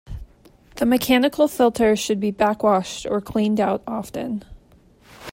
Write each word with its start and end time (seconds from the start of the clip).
The 0.77 0.87
mechanical 0.87 1.47
filter 1.47 1.95
should 1.95 2.19
be 2.19 2.31
backwashed 2.31 3.05
or 3.07 3.21
cleaned 3.21 3.59
out 3.59 3.83
often. 3.85 4.43